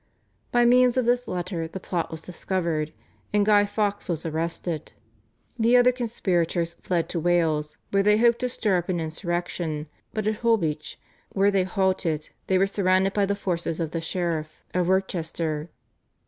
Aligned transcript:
By 0.51 0.65
means 0.65 0.97
of 0.97 1.05
this 1.05 1.27
letter 1.27 1.67
the 1.67 1.79
plot 1.79 2.09
was 2.09 2.23
discovered, 2.23 2.91
and 3.31 3.45
Guy 3.45 3.65
Fawkes 3.65 4.09
was 4.09 4.25
arrested. 4.25 4.93
The 5.59 5.77
other 5.77 5.91
conspirators 5.91 6.73
fled 6.81 7.07
to 7.09 7.19
Wales, 7.19 7.77
where 7.91 8.01
they 8.01 8.17
hoped 8.17 8.39
to 8.39 8.49
stir 8.49 8.79
up 8.79 8.89
an 8.89 8.99
insurrection, 8.99 9.85
but 10.11 10.25
at 10.25 10.37
Holbeche 10.37 10.97
where 11.33 11.51
they 11.51 11.65
halted 11.65 12.31
they 12.47 12.57
were 12.57 12.65
surrounded 12.65 13.13
by 13.13 13.27
the 13.27 13.35
forces 13.35 13.79
of 13.79 13.91
the 13.91 14.01
sheriff 14.01 14.63
of 14.73 14.87
Worcester. 14.87 15.69